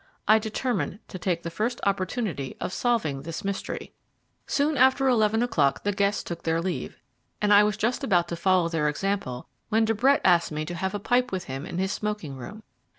I 0.27 0.39
determined 0.39 0.97
to 1.09 1.19
take 1.19 1.43
the 1.43 1.51
first 1.51 1.79
opportunity 1.85 2.57
of 2.59 2.73
solving 2.73 3.21
this 3.21 3.43
mystery. 3.45 3.93
Soon 4.47 4.75
after 4.75 5.07
eleven 5.07 5.43
o'clock 5.43 5.83
the 5.83 5.91
guests 5.91 6.23
took 6.23 6.41
their 6.41 6.59
leave, 6.59 6.97
and 7.39 7.53
I 7.53 7.63
was 7.63 7.77
just 7.77 8.03
about 8.03 8.27
to 8.29 8.35
follow 8.35 8.67
their 8.67 8.89
example 8.89 9.47
when 9.69 9.85
De 9.85 9.93
Brett 9.93 10.21
asked 10.23 10.51
me 10.51 10.65
to 10.65 10.73
have 10.73 10.95
a 10.95 10.99
pipe 10.99 11.31
with 11.31 11.43
him 11.43 11.67
in 11.67 11.77
his 11.77 11.91
smoking 11.91 12.35
room. 12.35 12.63